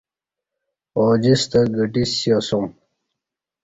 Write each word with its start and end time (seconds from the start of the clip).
اوجستہ 0.97 1.59
گھٹی 1.75 2.03
سیاسوم 2.15 2.65